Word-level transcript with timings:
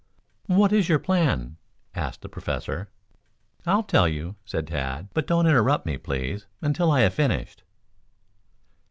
"What 0.47 0.71
is 0.73 0.89
your 0.89 0.97
plan?" 0.97 1.57
asked 1.93 2.21
the 2.23 2.27
Professor. 2.27 2.89
"I'll 3.67 3.83
tell 3.83 4.07
you," 4.07 4.35
said 4.45 4.65
Tad. 4.65 5.09
"But 5.13 5.27
don't 5.27 5.45
interrupt 5.45 5.85
me, 5.85 5.95
please, 5.99 6.47
until 6.59 6.89
I 6.91 7.01
have 7.01 7.13
finished." 7.13 7.61